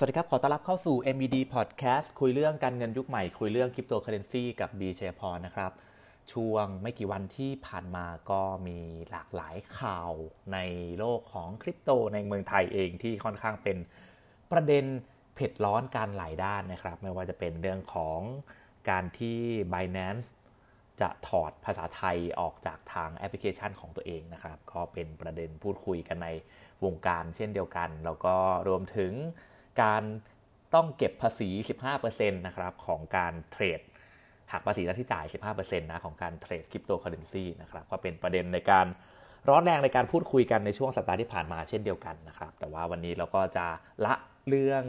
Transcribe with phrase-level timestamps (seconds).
[0.00, 5.72] สวัสดีครับ ขอต้อนรับเข้าสู่ MED Podcast คุยเรื่องการเงินยุคใหม่ คุยเรื่องคริปโตเคอเรนซีกับบีเชพรนะครับ
[6.32, 8.78] ช่วงไม่กี่วันที่ผ่านมาก็มี
[9.10, 10.12] หลากหลายข่าว
[10.52, 10.58] ใน
[10.98, 13.76] โลกของคริปโตในเมืองไทยเองที่ค่อนข้างเป็น
[14.52, 14.84] ประเด็น
[15.34, 18.20] เผ็ดร้อนกันหลายด้านนะครับ ไม่ว่าจะเป็นเรื่องของ
[18.90, 19.38] การที่
[19.72, 20.28] Binance
[21.00, 26.28] จะถอดภาษาไทยออกจากทางแอปพลิเคชันของตัวเองนะครับ ก็เป็นประเด็นพูดคุยกันใน
[26.84, 28.34] วงการเช่นเดียวกัน แล้วก็
[28.68, 29.14] รวมถึง
[29.82, 30.02] การ
[30.74, 31.48] ต้องเก็บภาษี
[31.92, 33.80] 15%นะครับของการเทรด
[34.52, 38.86] หักภาษีหน้าที่จ่าย 15%นะของการเทรดคริปโตเคอเรนซีนะครับก็เป็นประเด็นในการ
[39.48, 43.66] ร้อนแรงในการพูดคุยกันในช่วงสัปดาห์ที่ผ่านมาเช่นเดียวกันนะครับ แต่ว่าวันนี้เราก็จะ
[44.04, 44.14] ละ
[44.48, 44.84] เรื่อง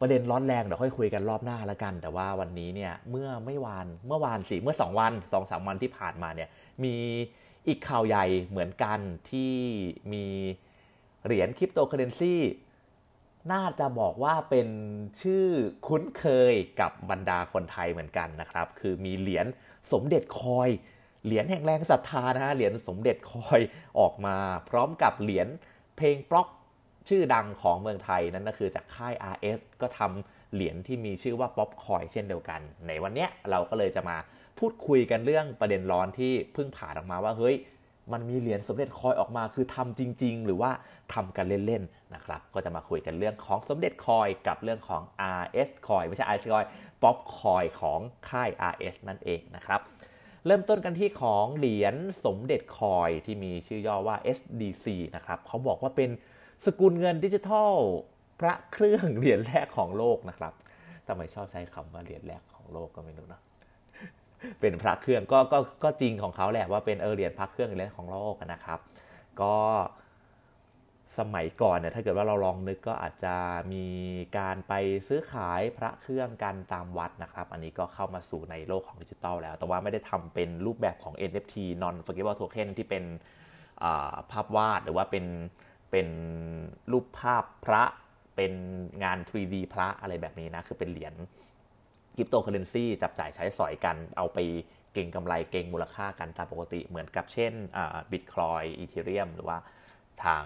[0.00, 6.48] ประเด็นร้อนแรงเดี๋ยวค่อยคุยกันรอบหน้าล้วกัน แต่ว่าวันนี้เนี่ยเมื่อไม่วานเมื่อวานสิเมื่อ 2 วัน2อสวันที่ผ่านมาเนี่ย
[6.84, 6.96] มี
[7.68, 8.98] อีกข่าวใหญ่เหมือนกัน
[9.30, 9.52] ที่
[10.12, 10.24] มี
[11.24, 12.34] เหรียญคริปโตเคอเรนซี
[13.52, 14.68] น่าจะบอกว่าเป็น
[15.22, 15.46] ชื่อ
[15.86, 19.46] คุ้นเคยกับบรรดาคนไทยเหมือนกันนะครับ คือมีเหรียญ
[19.92, 20.68] สมเด็จ coin
[21.24, 23.60] เหรียญแห่งแรงศรัทธานะฮะเหรียญสมเด็จ coin
[23.98, 24.36] ออกมา
[24.68, 25.48] พร้อมกับเหรียญ
[25.96, 26.48] เพลงบล็อก
[27.08, 34.16] ชื่อดังของเมืองไทยนั่นก็คือจากค่าย RS ก็ทำเหรียญที่มีชื่อว่า Popcoin เช่นเดียวกัน ในวันนี้เราก็เลยจะมา
[34.58, 37.56] พูดคุยกันเรื่องประเด็นร้อนที่เพิ่งผ่านออกมาว่าเฮ้ย
[38.12, 40.70] มันมีเหรียญสมเด็จคอยออกมาคือทำจริง ๆ หรือว่า
[41.14, 45.02] ทำกันเล่นๆนะครับ ก็จะมาคุยกันเรื่องของสมเด็จคอยกับเรื่องของ
[45.40, 46.66] RS คอยไม่ใช่ RS คอย
[47.02, 49.80] ป๊อปคอยของค่าย RS นั่นเองนะครับ
[50.46, 51.94] เริ่มต้นกันที่ของเหรียญ
[52.24, 56.10] สมเด็จคอยที่มีชื่อย่อว่า SDC นะครับเขาบอกว่าเป็น
[56.64, 57.74] สกุลเงินดิจิทัล
[58.40, 60.52] พระเครื่องเหรียญแรกของโลกนะครับ
[61.06, 63.42] ทำไมชอบใช้คำว่าเหรียญแรกของโลกก็ไม่รู้เนาะ
[64.60, 68.78] เป็นพระเครื่องก็ก็ก็จริงของเขาแหละว่าเป็นเออเหรียญพระเครื่องเหรียญของโลกนะครับ
[69.40, 69.54] ก็
[71.18, 73.34] สมัยก่อนเนี่ยถ้าเกิดว่าเราลองนึกก็อาจจะ
[73.72, 73.86] มี
[74.38, 74.72] การไป
[75.08, 83.04] ซื้อขายพระเครื่องกันตามวัดนะครับ อันนี้ก็เข้ามาสู่ในโลกของดิจิตอลแล้ว แต่ว่าไม่ได้ทำเป็นรูปแบบของ NFT non fungible token ที่เป็น
[84.30, 85.26] ภาพวาดหรือว่าเป็น
[85.90, 86.08] เป็น
[86.92, 87.82] รูปภาพพระ
[88.36, 88.52] เป็น
[89.04, 91.14] งาน 3D พระอะไรแบบนี้นะ คือเป็นเหรียญ
[92.14, 94.38] คริปโตเคอเรนซีจับจ่ายใช้สอยกันเอาไป
[94.92, 97.52] เก่งกำไรเก่งมูลค่ากันตามปกติเหมือนกับเช่น
[98.12, 99.58] บิตคอยอีเทเรียมหรือว่า
[100.24, 100.44] ทาง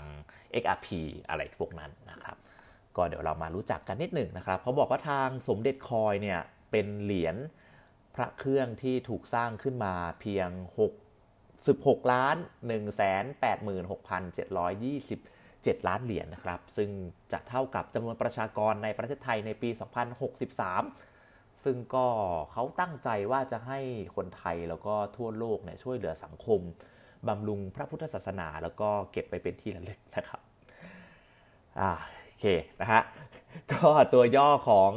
[0.62, 0.89] XRP
[1.29, 2.37] อะไรพวกนั้นนะครับ
[2.97, 6.41] ก็เดี๋ยวเรามารู้จักกันนิดหนึ่งนะครับเขาบอกว่าทางสมเด็จคอยเนี่ย
[6.71, 7.37] เป็นเหรียญ
[8.15, 10.49] พระเครื่องที่ถูกสร้างขึ้นมาเพียง
[11.29, 12.37] 6 16ล้าน
[12.69, 14.49] 1 8 6 7 2
[15.67, 16.91] 7 ล้านเหรียญนนะครับ ซึ่ง
[17.33, 19.71] จะเท่ากับจำนวนประชากรในประเทศไทยในปี
[20.45, 21.08] 2063
[21.65, 22.07] ซึ่งก็
[22.53, 23.81] เขาตั้งใจว่าจะให้
[24.17, 26.61] คนไทยแล้วก็ทั่วโลกเนี่ยช่วยเหลือสังคม
[27.29, 30.41] บำรุงพระพุทธศาสนา แล้วก็เก็บไปเป็นที่ระลึกนะครับ
[31.81, 31.91] อ่า
[32.25, 32.47] โอเค
[32.81, 33.03] นะฮะ
[33.73, 34.93] ก็ตัวย่อของ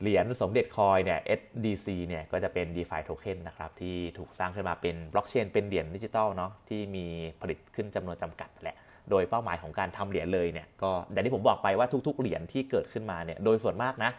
[0.00, 7.04] เหรียญสมเด็จคอยเนี่ย SDC เนี่ยก็จะเป็น DeFi Token นะครับที่ถูกสร้างขึ้นมาเป็นบล็อกเชนเป็นเหรียญดิจิตอลเนาะที่มี
[7.40, 8.76] ผลิตขึ้นจำนวนจำกัดแหละ
[9.10, 14.10] โดยเป้าหมายของการทำเหรียญเลยเนี่ยก็อย่างที่ผมบอกไปว่าทุกๆ เหรียญที่เกิดขึ้นมาเนี่ยโดยส่วนมากนะ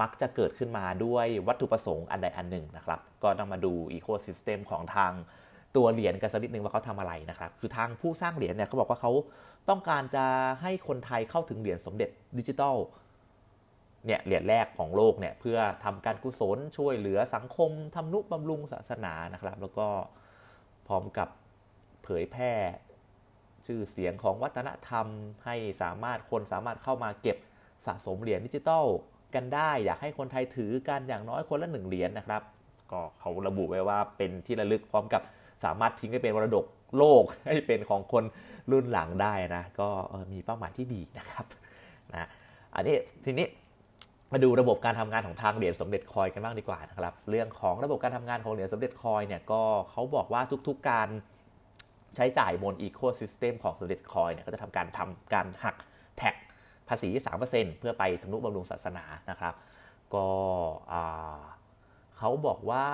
[0.00, 5.12] มักจะเกิดขึ้นมาด้วยวัตถุประสงค์อันใดอันหนึ่งนะครับ ก็ต้องมาดูอีโคซิสเต็มของทาง
[5.76, 9.12] ตัวเหรียญกันสักนิดนึงว่าเขาทำอะไรนะครับ คือทางผู้สร้างเหรียญเนี่ยเขาบอกว่าเขา
[9.68, 10.24] ต้องการจะ
[10.62, 12.76] ให้คนไทยเข้าถึงเหรียญสมเด็จดิจิทัล
[14.06, 19.88] เนี่ยเหรียญแรกของโลกเนี่ยเพื่อทำการกุศลช่วยเหลือสังคมทำนุบำรุงศาสนานะครับ แล้วก็
[20.86, 21.28] พร้อมกับ
[22.04, 22.52] เผยแพร่
[23.66, 25.06] ชื่อเสียงของวัฒนธรรม
[25.44, 27.36] ให้สามารถคนสามารถเข้ามาเก็บ
[27.86, 28.84] สะสมเหรียญดิจิทัล
[29.36, 32.42] กันได้ อยากให้คนไทยถือกันอย่างน้อยคนละหนึ่งเหรียญนะครับ
[32.92, 35.22] ก็เขาระบุไว้ว่าเป็นที่ระลึกพร้อมกับ
[35.64, 36.64] สามารถทิ้งให้เป็นมรดก
[36.98, 38.24] โลกให้เป็นของคน
[38.70, 39.88] รุ่นหลังได้นะ ก็
[40.32, 41.46] มีเป้าหมายที่ดีนะครับ
[42.12, 42.28] นะ
[42.74, 43.46] อันนี้ทีนี้
[44.32, 51.08] มาดูระบบการทำงานของทางเหรียญสมเด็จคอยกันบ้างดีกว่านะครับ เรื่องของระบบการทำงานของเหรียญสมเด็จคอยเนี่ยก็เขาบอกว่าทุกๆการ
[52.16, 55.76] ใช้จ่ายบนอีโคซิสเต็มของสมเด็จคอยเนี่ยก็จะทำการทำการหัก
[56.88, 57.08] ภาษี
[57.44, 59.54] 3%เพื่อไปทำนุบำรุงศาสนานะครับ
[60.14, 60.28] ก็
[62.18, 62.86] เขาบอกว่า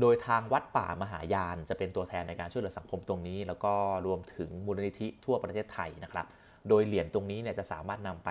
[0.00, 3.72] โดยทางวัดป่ามหายานจะเป็นตัวแทนในการช่วยเหลือสังคมตรงนี้ แล้วก็
[4.06, 6.26] รวมถึงมูลนิธิทั่วประเทศไทยนะครับ
[6.68, 8.30] โดยเหรียญตรงนี้เนี่ยจะสามารถนำไป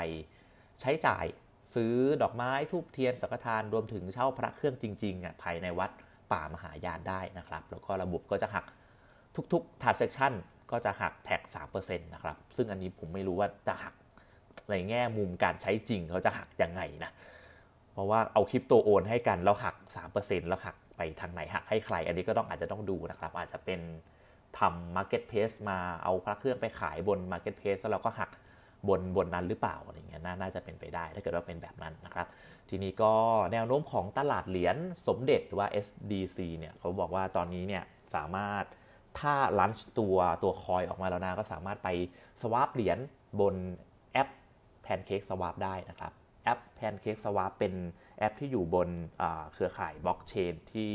[0.82, 1.26] ใช้จ่าย
[1.76, 5.92] ซื้อดอกไม้ทูบเทียนสังฆทานรวมถึงเช่าพระเครื่องจริงๆอะภายในวัด
[6.32, 8.66] ป่ามหายานได้นะครับ แล้วก็ระบบก็จะหัก
[9.54, 10.34] ทุกๆ transaction
[10.72, 11.42] ก็จะหักแท็ก
[11.74, 13.94] 3%นะครับ ซึ่งอันนี้ผมไม่รู้ว่าจะหัก
[14.70, 17.12] ในแง่มุมการใช้จริงเขาจะหักยังไงนะ
[17.94, 19.76] เพราะว่าเอาคริปโตโอนให้กันแล้วหัก
[20.14, 23.80] 3%แล้วหักไปทางไหนหักให้ใคร อันนี้ก็ต้องอาจจะต้องดูนะครับ อาจจะเป็น
[24.60, 28.30] ทำ Market Place มาเอาพระเครื่องไปขายบน Market Place แล้วเราก็หัก
[28.90, 32.28] บนบนนั้นหรือเปล่าอะไรเงี้ยน่าจะเป็นไปได้ ถ้าเกิดว่าเป็นแบบนั้นนะครับ
[32.70, 33.14] ทีนี้ก็
[33.52, 37.84] แนวโน้มของตลาดเหรียญสมเด็จหรือว่า SDC เนี่ยเขาบอกว่าตอนนี้เนี่ย
[38.16, 38.64] สามารถ
[39.20, 41.90] ถ้าลันช์ตัวตัวคอยออกมาแล้วนะก็สามารถไป
[42.42, 42.98] สวาปเหรียญ
[43.40, 43.56] บน
[44.14, 44.30] แอป
[44.88, 46.12] Pancake Swap ได้นะครับ
[46.44, 47.74] แอป Pancake Swap เป็น
[48.20, 48.90] แอปที่อยู่บน
[49.54, 50.92] เครือข่ายบล็อกเชนที่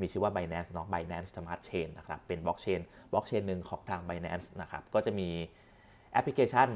[0.00, 2.80] มีชื่อว่า Binance เนาะ Binance Smart Chain นะครับเป็นบล็อกเชน
[3.12, 5.28] บล็อกเชนหนึ่งของทาง Binance นะครับก็จะมี
[6.12, 6.68] แอปพลิเคชัน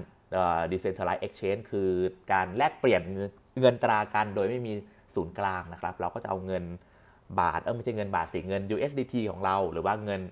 [0.73, 1.91] Decentralized Exchange คือ
[2.33, 3.03] การแลกเปลี่ยน
[3.61, 4.73] เงินตรากันโดยไม่มี
[5.15, 6.65] ศูนย์กลางนะครับ เราก็จะเอาเงิน
[7.41, 10.23] บาท เออไม่ใช่เงินบาทสิเงิน USDT ของเรา หรือว่าเงิน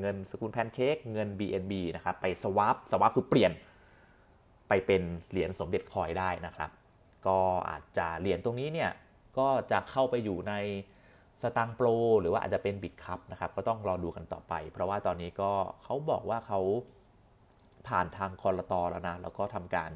[0.00, 3.52] เงินสกุลแพนเค้กเงิน BNB นะครับ ไปสวาปสวาปคือเปลี่ยน
[4.68, 6.70] ไปเป็นเหรียญสมเด็จคอยได้นะครับ
[7.26, 7.38] ก็
[7.70, 8.90] อาจจะเหรียญตรงนี้เนี่ย
[9.38, 10.54] ก็จะเข้าไปอยู่ใน
[11.42, 11.86] สตังโปร
[12.20, 15.50] หรือว่าอาจจะเป็นบิตคัพนะครับก็ต้องรอดูกันต่อไป เพราะว่าตอนนี้ก็
[15.84, 16.60] เขาบอกว่าเขา
[17.88, 19.90] ผ่านทางคอรตอแล้วนะแล้วก็ทำการ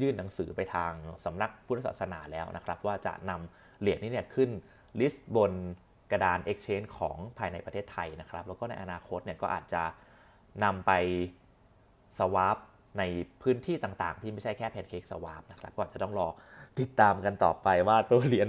[0.00, 0.92] ยื่นหนังสือไปทาง
[1.24, 4.50] สำนักพุทธศาสนาแล้วนะครับ ว่าจะนำเหรียญนี้เนี่ยขึ้น
[5.00, 5.52] ลิสต์บน
[6.10, 9.82] กระดาน Exchange ของภายในประเทศไทยนะครับ แล้วก็ในอนาคตเนี่ยก็อาจจะ
[10.64, 10.92] นำไป
[12.18, 12.56] สวาป
[12.98, 13.02] ใน
[13.42, 16.28] พื้นที่ต่างๆ ที่ไม่ใช่แค่แพนเค้กสวาปนะครับ ก็จะต้องรอ
[16.80, 18.48] ติดตามกันต่อไปว่าตัวเหรียญ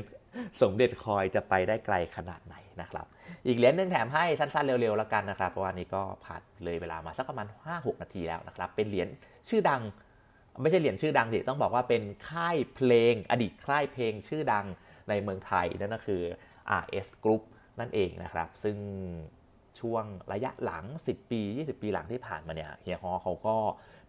[0.62, 3.06] สมเด็จคอยจะไปได้ไกลขนาดไหนนะครับ
[3.47, 9.07] อีกเหรียญหนึ่งแถมให้สั้นๆเร็วๆแล้วกันนะครับ เพราะว่านี้ก็ผ่านเลยเวลามาสักประมาณ 5-6 นาทีแล้วนะครับ เป็นเหรียญ
[9.50, 9.81] ชื่อดัง
[10.62, 14.65] ไม่ใช่เหรียญชื่อดังดิต้องบอกว่าเป็นค่ายเพลง อดีตค่ายเพลงชื่อดัง
[15.09, 16.21] ในเมืองไทยนั่นก็คือ
[16.81, 17.44] RS Group
[17.80, 18.77] นั่นเองนะครับ ซึ่ง
[19.80, 23.56] ช่วงระยะหลัง 10 ปี 20 ปีหลังที่ผ่านมาเนี่ยเฮียฮอเขาก็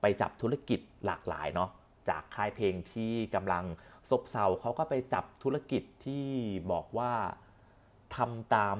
[0.00, 1.70] ไปจับธุรกิจหลากหลายเนาะ
[2.08, 3.64] จากค่ายเพลงที่กำลัง
[4.10, 6.26] ซบเซาเขาก็ไปจับธุรกิจที่
[6.72, 7.12] บอกว่า
[8.16, 8.78] ทำตาม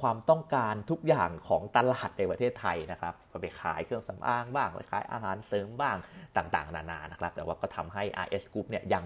[0.00, 5.96] ความต้องการทุกอย่างของตลาดในประเทศไทยนะครับไปขายเครื่องสำอางบ้างไปขายอาหารเสริมบ้าง
[6.36, 9.04] ต่างๆ นานานะครับ แต่ว่าก็ทำให้ RS Group เนี่ยยัง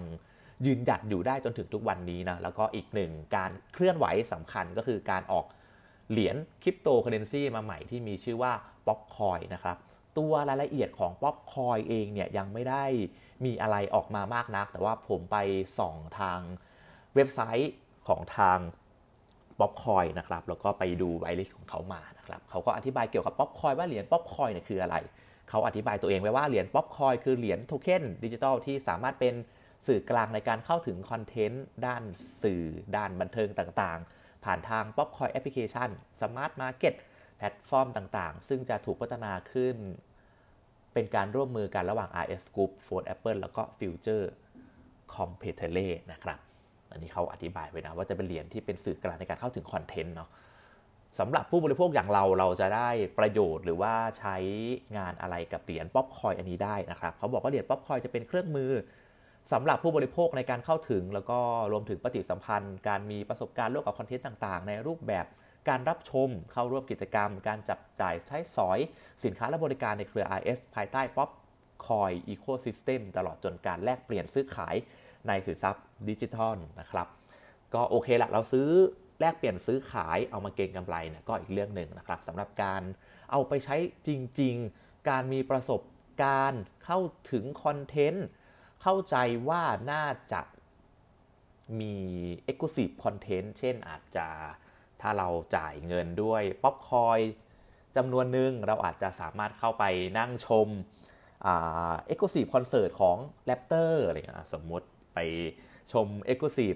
[0.65, 5.45] ยืนหยัดอยู่ได้จนถึงทุกวันนี้นะแล้วก็อีกหนึ่งการเคลื่อนไหวสำคัญก็คือการออก
[6.11, 8.51] เหรียญคริปโตเคอเรนซีมาใหม่ที่มีชื่อว่า
[8.87, 9.77] Popcoin นะครับ
[10.17, 12.83] ตัวรายละเอียดของ Popcoin เองเนี่ยยังไม่ได้
[13.45, 15.37] มีอะไรออกมามากนัก แต่ว่าผมไป
[15.79, 16.39] ส่องทาง
[17.15, 17.73] เว็บไซต์
[18.07, 18.57] ของทาง
[19.59, 24.95] Popcoin นะครับแล้วก็ไปดู whitelist ของเขามานะครับเขาก็อธิบายเกี่ยวกับ Popcoin ว่าเหรียญ Popcoin เนี่ยคืออะไร
[25.49, 29.33] เขาอธิบายตัวเองไว้ว่าเหรียญ Popcoin คือเหรียญโทเค็นดิจิตอลที่สามารถเป็น
[29.87, 32.03] สื่อกลางในการเข้าถึงคอนเทนต์ด้าน
[32.43, 32.63] สื่อ
[32.95, 35.89] ด้านบันเทิงต่างๆ ผ่านทาง Popcoin แอปพลิเคชัน
[36.21, 39.75] smart market แพลตฟอร์มต่างๆ ซึ่งจะถูกพัฒนาขึ้น
[40.93, 44.25] เป็นการร่วมมือกันระหว่าง RS Group, Fourth Apple แล้วก็ Future
[45.13, 45.79] c o m p e t e r
[46.11, 46.39] นะครับ
[46.91, 50.29] อันนี้เขาอธิบายไว้นะ ว่าจะเป็นเหรียญที่เป็นสื่อกลางในการเข้าถึงคอนเทนต์เนาะ
[51.19, 52.89] สำหรับผู้บริโภคอย่างเราเราจะได้
[53.19, 54.35] ประโยชน์หรือว่าใช้
[54.97, 58.71] งานอะไรกับเหรียญ Popcoin อันนี้ได้นะครับเขาบอกว่าเหรียญ Popcoin จะเป็นเครื่องมือ
[59.53, 61.39] สำหรับผู้บริโภคในการเข้าถึง แล้วก็
[61.71, 65.25] รวมถึงปฏิสัมพันธ์ การมีประสบการณ์ร่วมกับคอนเทนต์ต่างๆ ในรูปแบบ
[65.69, 68.79] การรับชมเข้าร่วมกิจกรรม การจับจ่ายใช้สอย
[69.23, 74.75] สินค้าและบริการในเครือ RS ภายใต้ Popcoin ecosystem ตลอดจนการแลกเปลี่ยนซื้อขาย
[75.27, 77.07] ในสินทรัพย์ดิจิทัลนะครับ
[77.73, 78.69] ก็โอเคละเราซื้อ
[79.19, 82.81] แลกเปลี่ยนซื้อขายเอามาเก็งกำไรเนี่ยก็อีกเรื่องหนึ่งนะครับสำหรับการ
[83.31, 83.75] เอาไปใช้
[84.07, 84.09] จ
[84.41, 85.81] ริง ๆ การมีประสบ
[86.23, 86.99] การณ์เข้า
[87.31, 88.27] ถึงคอนเทนต์
[88.81, 89.15] เข้าใจ
[89.49, 90.41] ว่าน่าจะ
[91.79, 91.95] มี
[92.49, 94.27] Exclusive Content เช่นอาจจะ
[95.01, 97.19] ถ้าเราจ่ายเงินด้วย Popcoin
[97.97, 99.83] จำนวนหนึ่งเราอาจจะสามารถเข้าไป
[100.19, 100.67] นั่งชม
[101.43, 105.19] exclusive คอนเสิร์ตของRaptor อะไรเงี้ยสมมติไป
[105.93, 106.73] ชม exclusive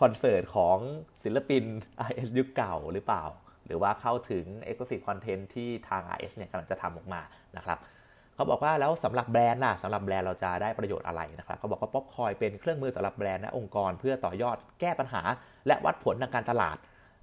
[0.00, 0.78] คอนเสิร์ตของ
[1.24, 1.64] ศิลปิน
[2.08, 3.24] RS ยุคเก่าหรือเปล่า
[3.66, 7.20] หรือว่าเข้าถึง Exclusive Content ที่ทาง RS เนี่ยกำลังจะทำออกมา
[7.56, 7.78] นะครับ
[8.34, 15.22] เขาบอกว่าแล้วสำหรับแบรนด์ล่ะสำหรับแบรนด์เราจะได้ประโยชน์อะไรนะครับเขาบอกว่า Popcoin เป็นเครื่องมือสำหรับแบรนด์และองค์กร เพื่อต่อยอดแก้ปัญหา
[15.66, 16.76] และวัดผลทางการตลาด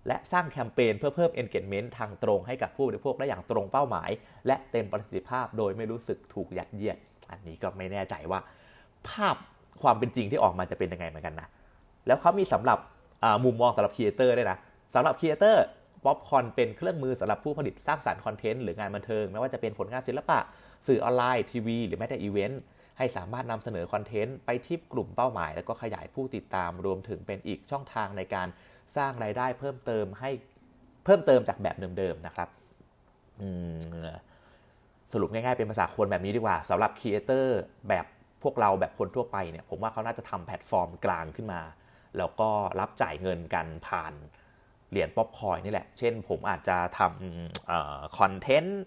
[0.08, 4.10] และสร้างแคมเปญเพื่อเพิ่ม engagement ทางตรงให้กับผู้บริโภคได้อย่างตรงเป้าหมาย
[4.48, 6.98] และเต็มประสิทธิภาพโดยไม่รู้สึกถูกยัดเยียด
[7.32, 8.40] อันนี้ก็ไม่แน่ใจว่า
[9.10, 9.36] ภาพ
[9.82, 11.48] ความเป็นจริงที่ออกมาจะเป็นยังไงเหมือนกันนะ
[12.08, 12.80] แล้วเขามีสำหรับ
[13.46, 14.58] มุมมองสำหรับ creator ด้วยนะ
[14.96, 20.40] สำหรับ creator Popcoin เป็นเครื่องมือสำหรับผู้ผลิตสร้างสรรค์คอนเทนต์หรืองานบันเทิง ไม่ว่าจะเป็นผลงานศิลปะ
[20.88, 22.62] สื่อออนไลน์ทีวี หรือแม้แต่อีเวนต์
[22.98, 28.48] ให้สามารถนำเสนอคอนเทนต์ไปที่กลุ่มเป้าหมาย แล้วก็ขยายผู้ติดตามรวมถึงเป็นอีกช่องทางในการ
[28.98, 30.30] สร้างรายได้เพิ่มเติมให้
[31.06, 32.50] เพิ่มเติมจากแบบเดิมๆนะครับ
[35.14, 37.60] สรุปง่ายๆเป็นภาษาคนแบบนี้ดีกว่าสำหรับ creator
[37.90, 38.06] แบบ
[38.44, 41.62] พวกเราแบบคนทั่วไปเนี่ยผมว่าเขาน่าจะทำแพลตฟอร์มกลางขึ้นมา
[42.18, 44.14] แล้วก็รับจ่ายเงินกันผ่าน
[44.90, 48.82] เหรียญ Popcoin นี่แหละ เช่นผมอาจจะทำคอนเทนต์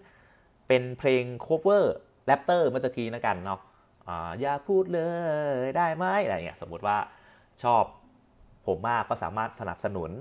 [0.67, 3.59] เป็นเพลง cover Raptor เมื่อกี้นะกันเนาะ
[4.41, 5.01] อย่าพูดเล
[5.61, 6.97] ยได้ไหมอะไรเงี้ยสมมติว่า
[7.63, 7.83] ชอบ
[8.65, 10.11] ผมมากก็สามารถสนับสนุน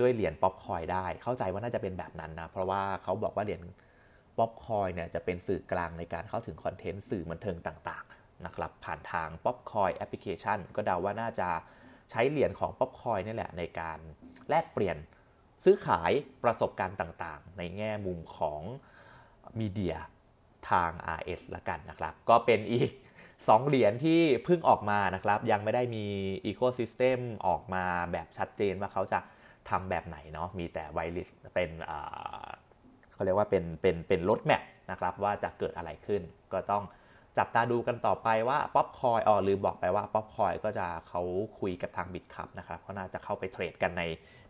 [0.00, 3.62] ด้วยเหรียญ Popcoin ได้ เข้าใจว่าน่าจะเป็นแบบนั้นนะ เพราะว่าเขาบอกว่าเหรียญ
[4.38, 11.48] Popcoin เนี่ยจะเป็นสื่อกลางในการเข้าถึงคอนเทนต์สื่อบันเทิงต่างๆนะครับผ่านทาง Popcoin แอปพลิเคชัน ก็เดาว่าน่าจะ
[12.10, 13.98] ใช้เหรียญของ Popcoin นี่แหละในการ
[14.48, 14.96] แลกเปลี่ยน
[15.64, 16.12] ซื้อขาย
[16.44, 18.62] ประสบการณ์ต่างๆ ในแง่มุมของ
[19.60, 19.96] media
[20.70, 22.90] ทาง RS ละกันนะครับ ก็เป็นอีก
[23.48, 26.04] 2 เหรียญที่เพิ่งออกมานะครับ ยังไม่ได้มี
[26.46, 29.20] ecosystem ออกมาแบบชัดเจนว่าเขาจะ
[29.70, 31.70] ทำแบบไหนเนาะมีแต่ whitelist เป็น
[33.12, 36.84] เขาเรียกว่าเป็นเป็นเป็น roadmap นะครับว่าจะเกิดอะไรขึ้น ก็ต้อง
[37.38, 41.22] จับตาดูกันต่อไปว่า Popcoin อ๋อลืมบอกไปว่า Popcoin ก็จะเขา
[41.60, 44.02] คุยกับทาง Bitkub นะครับเขาน่าจะเข้าไปเทรดกันใน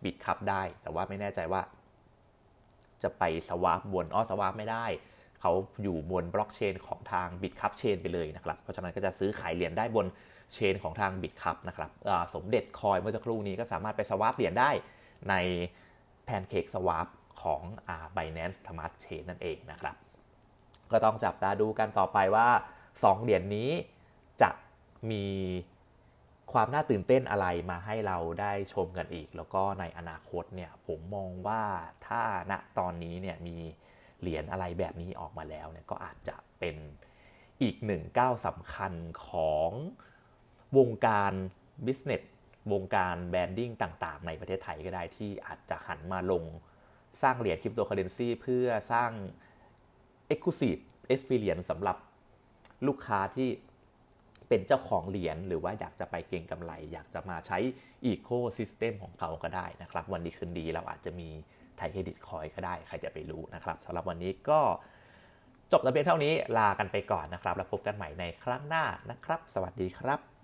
[0.05, 1.63] Bitkub ได้ แต่ว่าไม่แน่ใจว่า
[3.03, 4.87] จะไป swap บนอ้อ swap ไม่ได้
[5.41, 10.07] เขาอยู่บนบล็อกเชนของทาง Bitkub Chain ไปเลยนะครับ เพราะฉะนั้นก็จะซื้อขายเหรียญได้บน
[10.55, 11.91] chain ของทาง Bitkub นะครับ
[12.35, 14.71] สมเด็จ Coin เมื่อสักครู่นี้ก็สามารถไป swap เหรียญได้
[15.31, 15.35] ใน
[16.25, 17.07] PancakeSwap
[17.43, 19.95] ของอ่า Binance Smart Chain นั่นเองนะครับ
[20.93, 22.49] ก็ต้องจับตาดูกันต่อไปว่า
[22.89, 23.71] 2 เหรียญนี้
[24.43, 24.51] จะ
[25.11, 25.27] มี
[26.53, 31.63] ความน่าตื่นเต้นอะไรมาให้เราได้ชมกันอีก แล้วก็ในอนาคตเนี่ยผมมองว่า
[32.07, 33.59] ถ้าณตอนนี้เนี่ยมี
[34.21, 36.77] เหรียญอะไรแบบนี้ออกมาแล้วเนี่ยก็อาจจะเป็น
[37.63, 38.93] อีกหนึ่งก้าวสำคัญ
[39.27, 39.71] ของ
[40.79, 41.33] วงการ
[41.87, 42.23] business
[42.73, 46.45] วงการ branding ต่าง ๆ ในประเทศไทยก็ได้ที่อาจจะหันมาลง
[47.23, 49.11] สร้างเหรียญคริปโตเคอเรนซีเพื่อสร้าง
[50.33, 50.81] Exclusive
[51.13, 51.97] Experience สำหรับ
[52.87, 53.49] ลูกค้าที่
[54.49, 57.59] เป็นเจ้าของเหรียญหรือว่าอยากจะไปเก็งกำไร อยากจะมาใช้
[58.05, 61.29] อีโคซิสเต็มของเขาก็ได้นะครับ วันดีคืนดีเราอาจจะมี
[61.81, 64.61] ไทยเครดิตคอยก็ได้ใครจะไปรู้นะครับสำหรับวันนี้ก็
[65.73, 70.40] จบระเบียงเท่านี้ลากันไปก่อนนะครับ แล้วพบกันใหม่ในครั้งหน้านะครับ สวัสดีครับ